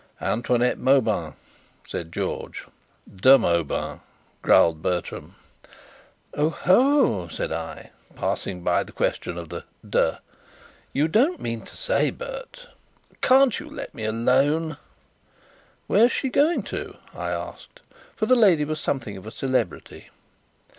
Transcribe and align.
"Antoinette 0.19 0.79
Mauban," 0.79 1.35
said 1.85 2.11
George. 2.11 2.65
"De 3.15 3.37
Mauban," 3.37 3.99
growled 4.41 4.81
Bertram. 4.81 5.35
"Oho!" 6.33 7.27
said 7.27 7.51
I, 7.51 7.91
passing 8.15 8.63
by 8.63 8.81
the 8.81 8.91
question 8.93 9.37
of 9.37 9.49
the 9.49 9.63
`de'. 9.85 10.17
"You 10.91 11.07
don't 11.07 11.39
mean 11.39 11.61
to 11.61 11.77
say, 11.77 12.09
Bert?" 12.09 12.67
"Can't 13.21 13.59
you 13.59 13.69
let 13.69 13.93
me 13.93 14.03
alone?" 14.05 14.77
"Where's 15.85 16.11
she 16.11 16.29
going 16.29 16.63
to?" 16.63 16.97
I 17.13 17.29
asked, 17.29 17.81
for 18.15 18.25
the 18.25 18.33
lady 18.33 18.65
was 18.65 18.79
something 18.79 19.17
of 19.17 19.27
a 19.27 19.31
celebrity. 19.31 20.09